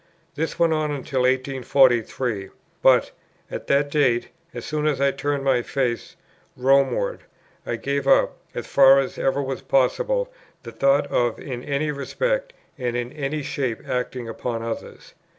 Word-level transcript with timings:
This 0.33 0.57
went 0.57 0.73
on 0.73 0.89
till 1.03 1.21
1843; 1.21 2.49
but, 2.81 3.11
at 3.51 3.67
that 3.67 3.91
date, 3.91 4.29
as 4.51 4.65
soon 4.65 4.87
as 4.87 4.99
I 4.99 5.11
turned 5.11 5.43
my 5.43 5.61
face 5.61 6.15
Rome 6.57 6.89
ward, 6.95 7.19
I 7.67 7.75
gave 7.75 8.07
up, 8.07 8.37
as 8.55 8.65
far 8.65 8.97
as 8.99 9.19
ever 9.19 9.43
was 9.43 9.61
possible, 9.61 10.33
the 10.63 10.71
thought 10.71 11.05
of 11.11 11.39
in 11.39 11.63
any 11.63 11.91
respect 11.91 12.51
and 12.79 12.97
in 12.97 13.11
any 13.13 13.43
shape 13.43 13.87
acting 13.87 14.27
upon 14.27 14.63
others. 14.63 15.13